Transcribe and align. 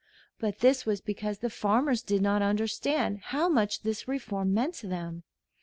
But 0.39 0.61
this 0.61 0.83
was 0.83 0.99
because 0.99 1.37
the 1.37 1.49
farmers 1.51 2.01
did 2.01 2.23
not 2.23 2.41
understand 2.41 3.19
how 3.25 3.47
much 3.49 3.83
this 3.83 4.07
reform 4.07 4.51
meant 4.51 4.73
to 4.81 4.87
them. 4.87 5.21